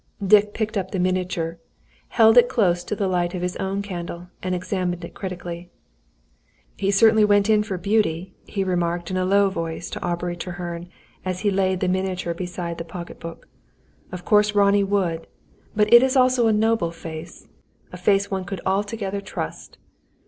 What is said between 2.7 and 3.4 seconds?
to the light